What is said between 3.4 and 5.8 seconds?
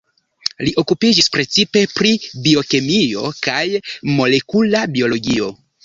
kaj molekula biologio.